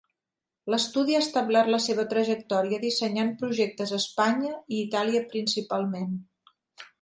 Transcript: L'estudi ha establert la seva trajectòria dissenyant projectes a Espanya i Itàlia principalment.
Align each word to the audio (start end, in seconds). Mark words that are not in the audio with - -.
L'estudi 0.73 1.17
ha 1.17 1.19
establert 1.23 1.69
la 1.75 1.79
seva 1.87 2.05
trajectòria 2.13 2.79
dissenyant 2.85 3.29
projectes 3.43 3.93
a 3.93 3.99
Espanya 4.05 4.55
i 4.55 4.81
Itàlia 4.87 5.23
principalment. 5.35 6.19